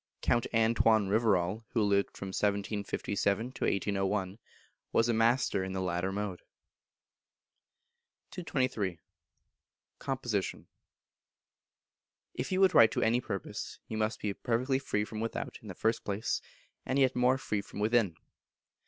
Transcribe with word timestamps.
Count 0.23 0.47
Antoine 0.51 1.09
Rivarol, 1.09 1.63
who 1.73 1.83
lived 1.83 2.17
from 2.17 2.29
1757 2.29 3.51
to 3.51 3.65
1801, 3.65 4.39
was 4.91 5.07
a 5.07 5.13
master 5.13 5.63
in 5.63 5.73
the 5.73 5.79
latter 5.79 6.11
mode. 6.11 6.41
223. 8.31 8.97
Composition. 9.99 10.65
If 12.33 12.51
you 12.51 12.59
would 12.61 12.73
write 12.73 12.89
to 12.93 13.03
any 13.03 13.21
purpose, 13.21 13.77
you 13.87 13.97
must 13.99 14.19
be 14.19 14.33
perfectly 14.33 14.79
free 14.79 15.05
from 15.05 15.19
without, 15.19 15.59
in 15.61 15.67
the 15.67 15.75
first 15.75 16.03
place, 16.03 16.41
and 16.83 16.97
yet 16.97 17.15
more 17.15 17.37
free 17.37 17.61
from 17.61 17.79
within. 17.79 18.15